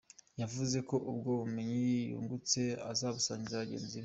Yavuze 0.41 0.77
ko 0.89 0.95
ubwo 1.11 1.29
bumenyi 1.39 1.93
yungutse 2.11 2.61
azabusangiza 2.91 3.61
bagenzi 3.63 3.89
be. 3.97 3.99